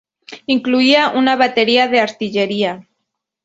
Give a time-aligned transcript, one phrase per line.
[0.47, 2.87] Incluía una batería de artillería.